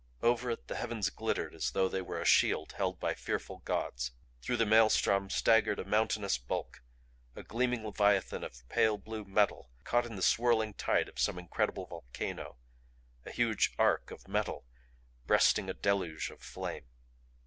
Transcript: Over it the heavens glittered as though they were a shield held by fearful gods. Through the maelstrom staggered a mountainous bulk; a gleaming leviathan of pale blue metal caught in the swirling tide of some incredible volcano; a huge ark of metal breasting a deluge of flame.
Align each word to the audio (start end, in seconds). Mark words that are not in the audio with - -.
Over 0.23 0.49
it 0.49 0.67
the 0.67 0.73
heavens 0.77 1.11
glittered 1.11 1.53
as 1.53 1.69
though 1.69 1.87
they 1.87 2.01
were 2.01 2.19
a 2.19 2.25
shield 2.25 2.71
held 2.71 2.99
by 2.99 3.13
fearful 3.13 3.59
gods. 3.65 4.13
Through 4.41 4.57
the 4.57 4.65
maelstrom 4.65 5.29
staggered 5.29 5.77
a 5.77 5.85
mountainous 5.85 6.39
bulk; 6.39 6.81
a 7.35 7.43
gleaming 7.43 7.85
leviathan 7.85 8.43
of 8.43 8.67
pale 8.67 8.97
blue 8.97 9.23
metal 9.25 9.69
caught 9.83 10.07
in 10.07 10.15
the 10.15 10.23
swirling 10.23 10.73
tide 10.73 11.07
of 11.07 11.19
some 11.19 11.37
incredible 11.37 11.85
volcano; 11.85 12.57
a 13.27 13.31
huge 13.31 13.73
ark 13.77 14.09
of 14.09 14.27
metal 14.27 14.65
breasting 15.27 15.69
a 15.69 15.73
deluge 15.75 16.31
of 16.31 16.41
flame. 16.41 16.87